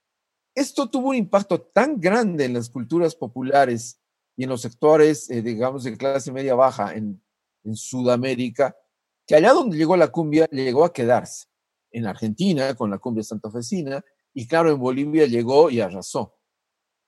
Esto 0.54 0.90
tuvo 0.90 1.10
un 1.10 1.16
impacto 1.16 1.62
tan 1.62 2.00
grande 2.00 2.46
en 2.46 2.54
las 2.54 2.70
culturas 2.70 3.16
populares 3.16 4.00
y 4.38 4.44
en 4.44 4.50
los 4.50 4.62
sectores, 4.62 5.30
eh, 5.30 5.42
digamos, 5.42 5.84
de 5.84 5.98
clase 5.98 6.32
media 6.32 6.56
baja 6.56 6.94
en, 6.94 7.22
en 7.64 7.76
Sudamérica, 7.76 8.76
que 9.28 9.36
allá 9.36 9.54
donde 9.54 9.78
llegó 9.78 9.98
la 9.98 10.10
cumbia 10.10 10.48
llegó 10.52 10.86
a 10.86 10.94
quedarse. 10.94 11.48
En 11.92 12.06
Argentina, 12.06 12.74
con 12.76 12.90
la 12.90 12.98
cumbia 12.98 13.24
santafesina, 13.24 14.04
y 14.34 14.48
claro, 14.48 14.72
en 14.72 14.80
Bolivia 14.80 15.26
llegó 15.26 15.70
y 15.70 15.80
arrasó 15.80 16.36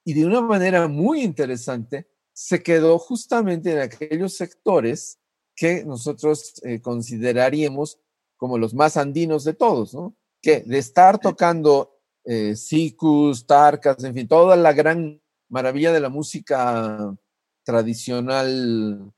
y 0.08 0.14
de 0.14 0.26
una 0.26 0.40
manera 0.40 0.88
muy 0.88 1.22
interesante 1.22 2.08
se 2.32 2.64
quedó 2.64 2.98
justamente 2.98 3.74
en 3.74 3.80
aquellos 3.80 4.38
sectores 4.38 5.20
que 5.54 5.84
nosotros 5.84 6.62
eh, 6.64 6.80
consideraríamos 6.80 8.00
como 8.38 8.58
los 8.58 8.74
más 8.74 8.98
andinos 8.98 9.44
de 9.44 9.54
todos, 9.54 9.94
¿no? 9.94 10.16
Que 10.42 10.62
de 10.62 10.78
estar 10.78 11.20
tocando 11.20 12.00
eh, 12.24 12.56
sicus, 12.56 13.46
tarcas, 13.46 14.04
en 14.04 14.14
fin, 14.14 14.28
toda 14.28 14.56
la 14.56 14.74
gran 14.74 15.22
maravilla 15.50 15.92
de 15.92 16.00
la 16.00 16.10
música 16.10 17.16
tradicional 17.64 19.12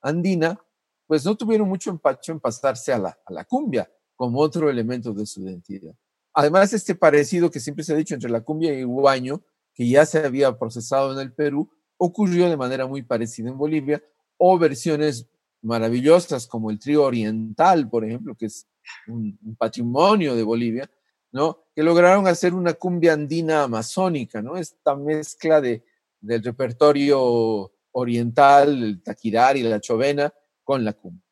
andina, 0.00 0.60
pues 1.06 1.24
no 1.24 1.36
tuvieron 1.36 1.68
mucho 1.68 1.90
empacho 1.90 2.32
en 2.32 2.40
pasarse 2.40 2.92
a 2.92 2.98
la, 2.98 3.18
a 3.24 3.32
la 3.32 3.44
cumbia 3.44 3.90
como 4.14 4.40
otro 4.40 4.70
elemento 4.70 5.12
de 5.12 5.26
su 5.26 5.42
identidad. 5.42 5.94
Además, 6.32 6.72
este 6.72 6.94
parecido 6.94 7.50
que 7.50 7.60
siempre 7.60 7.84
se 7.84 7.92
ha 7.92 7.96
dicho 7.96 8.14
entre 8.14 8.30
la 8.30 8.42
cumbia 8.42 8.74
y 8.74 8.80
el 8.80 8.86
guaño, 8.86 9.42
que 9.74 9.88
ya 9.88 10.04
se 10.04 10.18
había 10.18 10.58
procesado 10.58 11.12
en 11.12 11.20
el 11.20 11.32
Perú, 11.32 11.70
ocurrió 11.96 12.48
de 12.50 12.56
manera 12.56 12.86
muy 12.86 13.02
parecida 13.02 13.48
en 13.48 13.58
Bolivia, 13.58 14.02
o 14.36 14.58
versiones 14.58 15.28
maravillosas 15.66 16.46
como 16.46 16.70
el 16.70 16.78
trío 16.78 17.02
oriental, 17.02 17.88
por 17.88 18.04
ejemplo, 18.04 18.34
que 18.34 18.46
es 18.46 18.66
un, 19.08 19.38
patrimonio 19.58 20.34
de 20.36 20.42
Bolivia, 20.42 20.90
¿no? 21.32 21.64
que 21.74 21.82
lograron 21.82 22.26
hacer 22.26 22.54
una 22.54 22.74
cumbia 22.74 23.12
andina 23.12 23.64
amazónica, 23.64 24.40
¿no? 24.40 24.56
esta 24.56 24.94
mezcla 24.94 25.60
de, 25.60 25.84
del 26.20 26.42
repertorio 26.42 27.72
oriental, 27.92 28.82
el 28.82 29.02
taquirari, 29.02 29.62
la 29.62 29.80
chovena, 29.80 30.32
con 30.62 30.84
la 30.84 30.92
cumbia. 30.92 31.22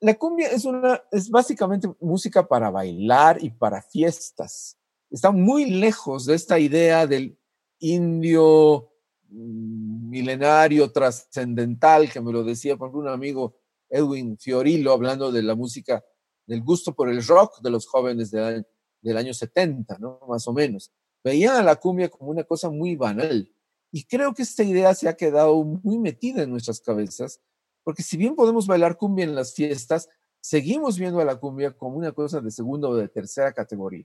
La 0.00 0.14
cumbia 0.14 0.48
es, 0.48 0.64
una, 0.64 1.02
es 1.10 1.30
básicamente 1.30 1.88
música 2.00 2.46
para 2.46 2.70
bailar 2.70 3.38
y 3.42 3.50
para 3.50 3.82
fiestas. 3.82 4.76
Está 5.10 5.30
muy 5.30 5.70
lejos 5.70 6.26
de 6.26 6.34
esta 6.34 6.58
idea 6.58 7.06
del 7.06 7.36
indio 7.78 8.90
mm, 9.28 10.08
milenario, 10.10 10.90
trascendental, 10.90 12.10
que 12.10 12.20
me 12.20 12.32
lo 12.32 12.44
decía 12.44 12.76
un 12.76 13.08
amigo 13.08 13.56
Edwin 13.88 14.38
Fiorillo, 14.38 14.92
hablando 14.92 15.32
de 15.32 15.42
la 15.42 15.54
música, 15.54 16.04
del 16.46 16.62
gusto 16.62 16.94
por 16.94 17.08
el 17.08 17.24
rock 17.26 17.60
de 17.60 17.70
los 17.70 17.86
jóvenes 17.86 18.30
del, 18.30 18.66
del 19.00 19.16
año 19.16 19.34
70, 19.34 19.98
¿no? 19.98 20.20
Más 20.28 20.46
o 20.48 20.52
menos. 20.52 20.90
Veían 21.22 21.56
a 21.56 21.62
la 21.62 21.76
cumbia 21.76 22.08
como 22.08 22.30
una 22.30 22.44
cosa 22.44 22.70
muy 22.70 22.96
banal. 22.96 23.52
Y 23.90 24.04
creo 24.04 24.34
que 24.34 24.42
esta 24.42 24.62
idea 24.62 24.94
se 24.94 25.08
ha 25.08 25.16
quedado 25.16 25.62
muy 25.64 25.98
metida 25.98 26.42
en 26.42 26.50
nuestras 26.50 26.80
cabezas, 26.80 27.40
porque 27.82 28.02
si 28.02 28.16
bien 28.16 28.34
podemos 28.34 28.66
bailar 28.66 28.96
cumbia 28.96 29.24
en 29.24 29.34
las 29.34 29.54
fiestas, 29.54 30.08
seguimos 30.40 30.98
viendo 30.98 31.20
a 31.20 31.24
la 31.24 31.36
cumbia 31.36 31.72
como 31.76 31.96
una 31.96 32.12
cosa 32.12 32.40
de 32.40 32.50
segunda 32.50 32.88
o 32.88 32.94
de 32.94 33.08
tercera 33.08 33.52
categoría. 33.52 34.04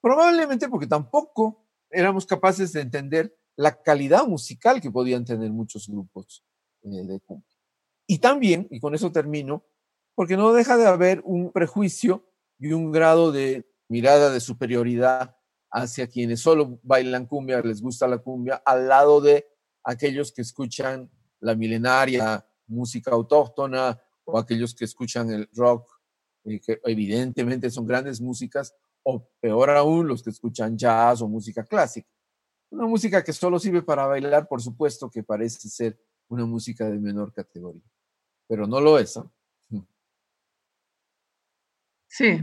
Probablemente 0.00 0.68
porque 0.68 0.86
tampoco 0.86 1.64
éramos 1.90 2.26
capaces 2.26 2.72
de 2.72 2.80
entender 2.80 3.36
la 3.56 3.80
calidad 3.80 4.26
musical 4.26 4.80
que 4.80 4.90
podían 4.90 5.24
tener 5.24 5.50
muchos 5.52 5.88
grupos 5.88 6.44
eh, 6.82 7.04
de 7.04 7.20
cumbia. 7.20 7.53
Y 8.06 8.18
también, 8.18 8.68
y 8.70 8.80
con 8.80 8.94
eso 8.94 9.12
termino, 9.12 9.64
porque 10.14 10.36
no 10.36 10.52
deja 10.52 10.76
de 10.76 10.86
haber 10.86 11.22
un 11.24 11.52
prejuicio 11.52 12.30
y 12.58 12.72
un 12.72 12.92
grado 12.92 13.32
de 13.32 13.66
mirada 13.88 14.30
de 14.30 14.40
superioridad 14.40 15.36
hacia 15.70 16.06
quienes 16.06 16.40
solo 16.40 16.78
bailan 16.82 17.26
cumbia, 17.26 17.60
les 17.60 17.82
gusta 17.82 18.06
la 18.06 18.18
cumbia, 18.18 18.62
al 18.64 18.88
lado 18.88 19.20
de 19.20 19.46
aquellos 19.82 20.32
que 20.32 20.42
escuchan 20.42 21.10
la 21.40 21.54
milenaria 21.54 22.46
música 22.66 23.10
autóctona 23.10 24.00
o 24.24 24.38
aquellos 24.38 24.74
que 24.74 24.84
escuchan 24.84 25.30
el 25.30 25.48
rock, 25.54 25.90
que 26.44 26.80
evidentemente 26.84 27.70
son 27.70 27.86
grandes 27.86 28.20
músicas, 28.20 28.74
o 29.02 29.28
peor 29.40 29.70
aún, 29.70 30.06
los 30.06 30.22
que 30.22 30.30
escuchan 30.30 30.78
jazz 30.78 31.20
o 31.20 31.28
música 31.28 31.64
clásica. 31.64 32.08
Una 32.70 32.86
música 32.86 33.22
que 33.22 33.32
solo 33.32 33.58
sirve 33.58 33.82
para 33.82 34.06
bailar, 34.06 34.48
por 34.48 34.62
supuesto 34.62 35.10
que 35.10 35.22
parece 35.22 35.68
ser 35.68 35.98
una 36.28 36.46
música 36.46 36.88
de 36.88 36.98
menor 36.98 37.32
categoría, 37.32 37.82
pero 38.48 38.66
no 38.66 38.80
lo 38.80 38.98
es. 38.98 39.18
Sí, 42.06 42.40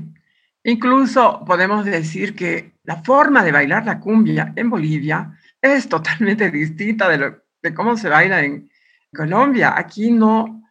incluso 0.63 1.45
podemos 1.45 1.85
decir 1.85 2.35
que 2.35 2.73
la 2.83 3.01
forma 3.03 3.43
de 3.43 3.53
bailar 3.53 3.85
la 3.85 3.99
cumbia 3.99 4.51
en 4.55 4.69
Bolivia 4.69 5.37
es 5.61 5.87
totalmente 5.87 6.51
distinta 6.51 7.07
de, 7.09 7.73
cómo 7.73 7.95
se 7.95 8.09
baila 8.09 8.43
en 8.43 8.69
Colombia. 9.13 9.73
Aquí 9.77 10.11
no, 10.11 10.63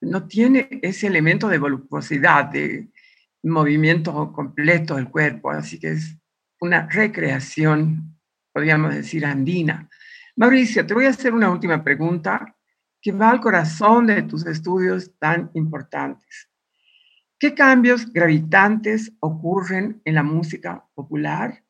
no 0.00 0.26
tiene 0.26 0.68
ese 0.82 1.08
elemento 1.08 1.48
de 1.48 1.58
voluptuosidad, 1.58 2.46
de 2.46 2.88
movimiento 3.42 4.32
completo 4.32 4.96
del 4.96 5.10
cuerpo, 5.10 5.50
así 5.50 5.78
que 5.78 5.92
es 5.92 6.16
una 6.60 6.86
recreación, 6.86 8.18
podríamos 8.52 8.94
decir, 8.94 9.24
andina. 9.26 9.88
Mauricio, 10.36 10.86
te 10.86 10.94
voy 10.94 11.06
a 11.06 11.10
hacer 11.10 11.34
una 11.34 11.50
última 11.50 11.82
pregunta 11.82 12.56
que 13.00 13.12
va 13.12 13.30
al 13.30 13.40
corazón 13.40 14.06
de 14.06 14.22
tus 14.22 14.46
estudios 14.46 15.12
tan 15.18 15.50
importantes. 15.54 16.48
¿Qué 17.38 17.54
cambios 17.54 18.12
gravitantes 18.12 19.12
ocurren 19.20 20.02
en 20.04 20.14
la 20.14 20.24
música 20.24 20.88
popular 20.94 21.64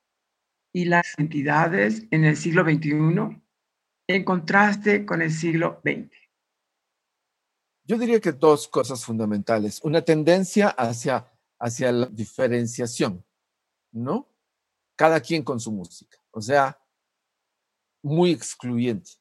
y 0.73 0.87
las 0.87 1.19
entidades 1.19 2.07
en 2.11 2.25
el 2.25 2.37
siglo 2.37 2.65
XXI 2.65 3.43
en 4.09 4.25
contraste 4.25 5.05
con 5.05 5.21
el 5.21 5.31
siglo 5.31 5.83
XX? 5.85 6.11
Yo 7.85 7.99
diría 7.99 8.21
que 8.21 8.33
dos 8.33 8.69
cosas 8.69 9.05
fundamentales. 9.05 9.81
Una 9.83 10.03
tendencia 10.03 10.69
hacia, 10.69 11.31
hacia 11.59 11.93
la 11.93 12.07
diferenciación, 12.07 13.25
¿no? 13.93 14.29
Cada 14.97 15.21
quien 15.21 15.43
con 15.43 15.61
su 15.61 15.71
música. 15.73 16.19
O 16.31 16.41
sea, 16.41 16.79
muy 18.03 18.31
excluyente. 18.31 19.13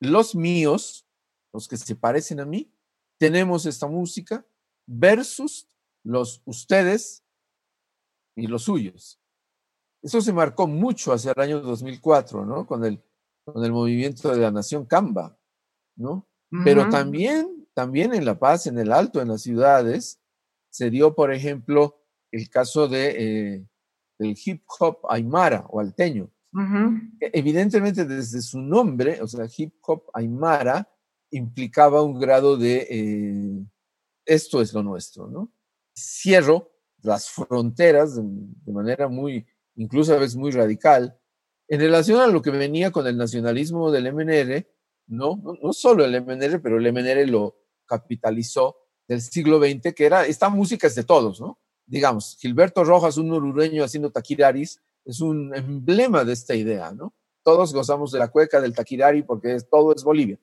Los 0.00 0.34
míos, 0.34 1.06
los 1.52 1.68
que 1.68 1.76
se 1.76 1.96
parecen 1.96 2.40
a 2.40 2.44
mí, 2.44 2.72
tenemos 3.18 3.66
esta 3.66 3.86
música 3.86 4.46
versus 4.86 5.68
los 6.04 6.42
ustedes 6.44 7.24
y 8.36 8.46
los 8.46 8.64
suyos. 8.64 9.20
Eso 10.02 10.20
se 10.20 10.32
marcó 10.32 10.66
mucho 10.66 11.12
hacia 11.12 11.32
el 11.32 11.42
año 11.42 11.60
2004, 11.60 12.44
¿no? 12.44 12.66
Con 12.66 12.84
el, 12.84 13.02
con 13.44 13.64
el 13.64 13.72
movimiento 13.72 14.30
de 14.30 14.40
la 14.40 14.50
nación 14.50 14.86
Camba, 14.86 15.38
¿no? 15.96 16.28
Pero 16.64 16.88
también, 16.88 17.68
también 17.74 18.14
en 18.14 18.24
La 18.24 18.38
Paz, 18.38 18.66
en 18.66 18.78
el 18.78 18.90
Alto, 18.90 19.20
en 19.20 19.28
las 19.28 19.42
ciudades, 19.42 20.18
se 20.70 20.88
dio, 20.88 21.14
por 21.14 21.30
ejemplo, 21.30 22.00
el 22.30 22.48
caso 22.48 22.88
de, 22.88 23.56
eh, 23.56 23.68
del 24.18 24.36
hip 24.42 24.64
hop 24.78 25.00
aymara 25.10 25.66
o 25.68 25.80
alteño. 25.80 26.30
E, 27.20 27.30
evidentemente, 27.34 28.04
desde 28.04 28.40
su 28.40 28.60
nombre, 28.60 29.20
o 29.22 29.26
sea, 29.26 29.46
hip 29.56 29.74
hop 29.82 30.04
aymara 30.14 30.88
implicaba 31.30 32.02
un 32.02 32.18
grado 32.18 32.56
de 32.56 32.86
eh, 32.90 33.66
esto 34.24 34.60
es 34.60 34.72
lo 34.72 34.82
nuestro, 34.82 35.28
¿no? 35.28 35.52
Cierro 35.96 36.72
las 37.02 37.30
fronteras 37.30 38.16
de, 38.16 38.72
manera 38.72 39.08
muy, 39.08 39.46
incluso 39.76 40.14
a 40.14 40.18
veces 40.18 40.36
muy 40.36 40.50
radical, 40.50 41.18
en 41.68 41.80
relación 41.80 42.20
a 42.20 42.26
lo 42.26 42.42
que 42.42 42.50
venía 42.50 42.90
con 42.90 43.06
el 43.06 43.16
nacionalismo 43.16 43.90
del 43.90 44.12
MNR, 44.12 44.66
no, 45.06 45.40
no, 45.62 45.72
solo 45.72 46.04
el 46.04 46.22
MNR, 46.22 46.60
pero 46.60 46.78
el 46.78 46.92
MNR 46.92 47.28
lo 47.28 47.56
capitalizó 47.86 48.76
del 49.06 49.20
siglo 49.20 49.58
XX, 49.58 49.94
que 49.94 50.06
era, 50.06 50.26
esta 50.26 50.48
música 50.48 50.86
es 50.86 50.94
de 50.94 51.04
todos, 51.04 51.40
¿no? 51.40 51.58
Digamos, 51.86 52.36
Gilberto 52.40 52.84
Rojas, 52.84 53.16
un 53.16 53.28
norureño 53.28 53.84
haciendo 53.84 54.10
taquiraris, 54.10 54.82
es 55.08 55.22
un 55.22 55.54
emblema 55.54 56.22
de 56.22 56.34
esta 56.34 56.54
idea, 56.54 56.92
¿no? 56.92 57.14
Todos 57.42 57.72
gozamos 57.72 58.12
de 58.12 58.18
la 58.18 58.28
cueca 58.28 58.60
del 58.60 58.74
taquirari 58.74 59.22
porque 59.22 59.54
es, 59.54 59.66
todo 59.68 59.94
es 59.94 60.04
Bolivia. 60.04 60.38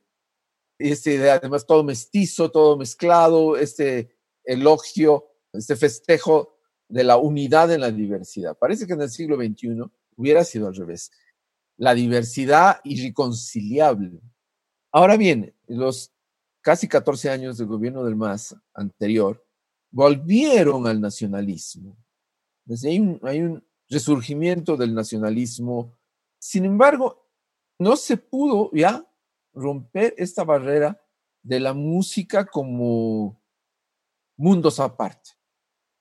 Esta 0.79 1.11
idea, 1.11 1.35
además, 1.35 1.67
todo 1.67 1.83
mestizo, 1.83 2.49
todo 2.49 2.75
mezclado, 2.75 3.57
este 3.57 4.17
elogio, 4.43 5.27
este 5.53 5.75
festejo 5.75 6.57
de 6.89 7.03
la 7.03 7.17
unidad 7.17 7.71
en 7.71 7.81
la 7.81 7.91
diversidad. 7.91 8.57
Parece 8.57 8.87
que 8.87 8.93
en 8.93 9.01
el 9.01 9.11
siglo 9.11 9.35
XXI 9.37 9.83
hubiera 10.15 10.43
sido 10.43 10.67
al 10.67 10.75
revés. 10.75 11.11
La 11.77 11.93
diversidad 11.93 12.81
irreconciliable. 12.83 14.19
Ahora 14.91 15.15
bien, 15.15 15.53
los 15.67 16.11
casi 16.61 16.87
14 16.87 17.29
años 17.29 17.59
del 17.59 17.67
gobierno 17.67 18.03
del 18.03 18.15
MAS 18.15 18.55
anterior 18.73 19.45
volvieron 19.91 20.87
al 20.87 20.99
nacionalismo. 20.99 21.95
hay, 22.83 22.99
un, 22.99 23.19
hay 23.21 23.41
un 23.41 23.63
resurgimiento 23.89 24.77
del 24.77 24.93
nacionalismo. 24.93 25.93
Sin 26.39 26.65
embargo, 26.65 27.27
no 27.79 27.95
se 27.95 28.17
pudo 28.17 28.69
ya 28.73 29.05
romper 29.53 30.13
esta 30.17 30.43
barrera 30.43 31.01
de 31.43 31.59
la 31.59 31.73
música 31.73 32.45
como 32.45 33.41
mundos 34.37 34.79
aparte. 34.79 35.31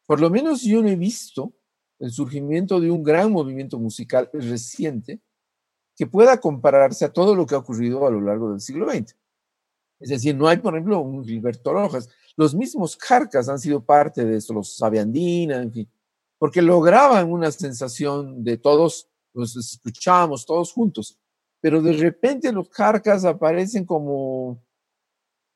Por 0.07 0.21
lo 0.21 0.31
menos 0.31 0.63
yo 0.63 0.83
no 0.83 0.89
he 0.89 0.97
visto 0.97 1.53
el 1.99 2.11
surgimiento 2.11 2.81
de 2.81 2.91
un 2.91 3.03
gran 3.03 3.33
movimiento 3.33 3.79
musical 3.79 4.29
reciente 4.33 5.21
que 5.97 6.07
pueda 6.07 6.41
compararse 6.41 7.05
a 7.05 7.13
todo 7.13 7.35
lo 7.35 7.47
que 7.47 7.55
ha 7.55 7.59
ocurrido 7.59 8.07
a 8.07 8.11
lo 8.11 8.21
largo 8.21 8.51
del 8.51 8.61
siglo 8.61 8.91
XX. 8.91 9.17
Es 10.01 10.09
decir, 10.09 10.35
no 10.35 10.49
hay, 10.49 10.59
por 10.59 10.75
ejemplo, 10.75 11.01
un 11.01 11.25
Gilberto 11.25 11.73
Rojas. 11.73 12.09
Los 12.37 12.55
mismos 12.55 12.97
Carcas 12.97 13.49
han 13.49 13.59
sido 13.59 13.85
parte 13.85 14.25
de 14.25 14.37
esto, 14.37 14.53
los 14.53 14.77
Sabiandina, 14.77 15.63
en 15.63 15.73
fin, 15.73 15.89
porque 16.39 16.63
lograban 16.63 17.31
una 17.31 17.51
sensación 17.51 18.45
de 18.45 18.57
todos, 18.57 19.09
los 19.33 19.57
escuchábamos 19.57 20.47
todos 20.47 20.73
juntos, 20.73 21.19
pero 21.61 21.81
de 21.81 21.95
repente 21.95 22.53
los 22.53 22.69
Carcas 22.69 23.25
aparecen 23.25 23.85
como 23.85 24.63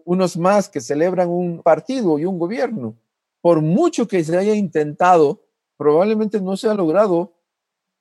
unos 0.05 0.37
más 0.37 0.69
que 0.69 0.81
celebran 0.81 1.29
un 1.29 1.63
partido 1.63 2.19
y 2.19 2.25
un 2.25 2.39
gobierno. 2.39 2.97
Por 3.41 3.61
mucho 3.61 4.09
que 4.09 4.25
se 4.25 4.37
haya 4.37 4.55
intentado 4.55 5.45
probablemente 5.77 6.41
no 6.41 6.57
se 6.57 6.69
ha 6.69 6.75
logrado, 6.75 7.37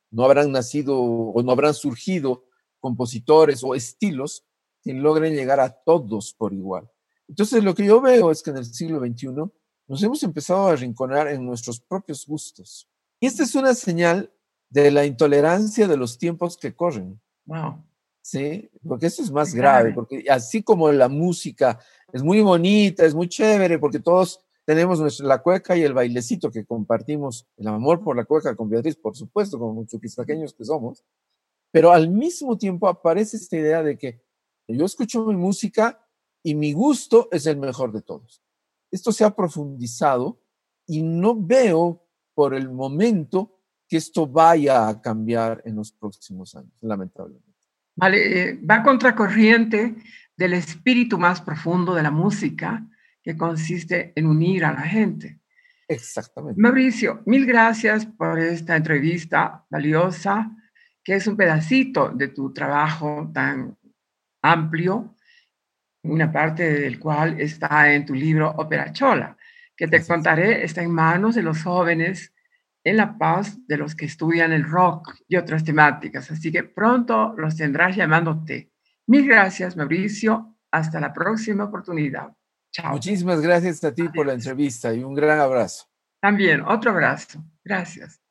no 0.09 0.23
habrán 0.23 0.51
nacido 0.51 0.99
o 0.99 1.41
no 1.43 1.51
habrán 1.51 1.73
surgido 1.73 2.45
compositores 2.79 3.63
o 3.63 3.75
estilos 3.75 4.45
que 4.81 4.93
logren 4.93 5.33
llegar 5.33 5.59
a 5.59 5.69
todos 5.69 6.33
por 6.33 6.53
igual. 6.53 6.89
Entonces, 7.27 7.63
lo 7.63 7.75
que 7.75 7.85
yo 7.85 8.01
veo 8.01 8.31
es 8.31 8.41
que 8.41 8.51
en 8.51 8.57
el 8.57 8.65
siglo 8.65 8.99
XXI 8.99 9.51
nos 9.87 10.03
hemos 10.03 10.21
empezado 10.23 10.67
a 10.67 10.73
arrinconar 10.73 11.27
en 11.27 11.45
nuestros 11.45 11.79
propios 11.79 12.25
gustos. 12.25 12.87
Y 13.19 13.27
esta 13.27 13.43
es 13.43 13.55
una 13.55 13.73
señal 13.73 14.31
de 14.69 14.91
la 14.91 15.05
intolerancia 15.05 15.87
de 15.87 15.97
los 15.97 16.17
tiempos 16.17 16.57
que 16.57 16.75
corren. 16.75 17.19
Wow. 17.45 17.83
Sí, 18.21 18.69
porque 18.85 19.05
eso 19.05 19.21
es 19.21 19.31
más 19.31 19.55
grave, 19.55 19.93
porque 19.93 20.25
así 20.29 20.61
como 20.61 20.91
la 20.91 21.07
música 21.07 21.79
es 22.11 22.21
muy 22.21 22.41
bonita, 22.41 23.05
es 23.05 23.15
muy 23.15 23.29
chévere, 23.29 23.79
porque 23.79 23.99
todos 23.99 24.41
tenemos 24.65 24.99
nuestra, 24.99 25.25
la 25.25 25.41
cueca 25.41 25.77
y 25.77 25.83
el 25.83 25.93
bailecito 25.93 26.51
que 26.51 26.65
compartimos, 26.65 27.47
el 27.55 27.69
amor 27.69 28.03
por 28.03 28.17
la 28.17 28.25
cueca 28.25 28.53
con 28.53 28.69
Beatriz, 28.69 28.97
por 28.97 29.15
supuesto, 29.15 29.57
como 29.57 29.85
chuquisaqueños 29.85 30.53
que 30.53 30.65
somos, 30.65 31.05
pero 31.71 31.93
al 31.93 32.09
mismo 32.09 32.57
tiempo 32.57 32.89
aparece 32.89 33.37
esta 33.37 33.55
idea 33.55 33.81
de 33.81 33.97
que 33.97 34.21
yo 34.67 34.85
escucho 34.85 35.25
mi 35.25 35.37
música 35.37 36.05
y 36.43 36.53
mi 36.53 36.73
gusto 36.73 37.29
es 37.31 37.45
el 37.45 37.55
mejor 37.55 37.93
de 37.93 38.01
todos. 38.01 38.41
Esto 38.91 39.11
se 39.11 39.23
ha 39.23 39.35
profundizado 39.35 40.41
y 40.85 41.03
no 41.03 41.35
veo 41.35 42.05
por 42.33 42.53
el 42.53 42.69
momento 42.69 43.59
que 43.87 43.97
esto 43.97 44.27
vaya 44.27 44.87
a 44.87 45.01
cambiar 45.01 45.61
en 45.65 45.75
los 45.75 45.91
próximos 45.91 46.55
años, 46.55 46.73
lamentablemente. 46.81 47.47
Vale, 47.95 48.49
eh, 48.49 48.59
va 48.63 48.83
contracorriente 48.83 49.95
del 50.35 50.53
espíritu 50.53 51.17
más 51.17 51.41
profundo 51.41 51.95
de 51.95 52.03
la 52.03 52.11
música, 52.11 52.85
que 53.23 53.35
consiste 53.35 54.13
en 54.15 54.27
unir 54.27 54.63
a 54.63 54.71
la 54.71 54.83
gente. 54.83 55.41
Exactamente. 55.87 56.61
Mauricio, 56.61 57.23
mil 57.25 57.45
gracias 57.45 58.05
por 58.05 58.39
esta 58.39 58.75
entrevista 58.75 59.65
valiosa, 59.69 60.51
que 61.03 61.15
es 61.15 61.27
un 61.27 61.35
pedacito 61.35 62.09
de 62.09 62.29
tu 62.29 62.53
trabajo 62.53 63.29
tan 63.33 63.77
amplio, 64.41 65.16
una 66.03 66.31
parte 66.31 66.71
del 66.81 66.99
cual 66.99 67.39
está 67.39 67.93
en 67.93 68.05
tu 68.05 68.13
libro 68.13 68.49
Ópera 68.57 68.91
Chola, 68.91 69.37
que 69.75 69.87
te 69.87 70.05
contaré 70.05 70.63
está 70.63 70.81
en 70.81 70.91
manos 70.91 71.35
de 71.35 71.43
los 71.43 71.63
jóvenes 71.63 72.33
en 72.83 72.97
La 72.97 73.17
Paz, 73.17 73.57
de 73.67 73.77
los 73.77 73.95
que 73.95 74.05
estudian 74.05 74.53
el 74.53 74.63
rock 74.63 75.15
y 75.27 75.35
otras 75.35 75.63
temáticas. 75.63 76.31
Así 76.31 76.51
que 76.51 76.63
pronto 76.63 77.33
los 77.37 77.55
tendrás 77.55 77.95
llamándote. 77.95 78.71
Mil 79.07 79.27
gracias, 79.27 79.75
Mauricio. 79.75 80.55
Hasta 80.71 80.99
la 80.99 81.13
próxima 81.13 81.65
oportunidad. 81.65 82.29
Chao. 82.71 82.93
Muchísimas 82.93 83.41
gracias 83.41 83.83
a 83.83 83.93
ti 83.93 84.07
por 84.09 84.27
la 84.27 84.33
entrevista 84.33 84.93
y 84.93 85.03
un 85.03 85.13
gran 85.13 85.39
abrazo. 85.39 85.85
También, 86.21 86.61
otro 86.61 86.91
abrazo. 86.91 87.43
Gracias. 87.63 88.21